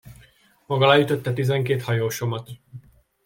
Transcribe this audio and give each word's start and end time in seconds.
Maga 0.65 0.87
leütötte 0.87 1.33
tizenkét 1.33 1.81
hajósomat. 1.83 2.49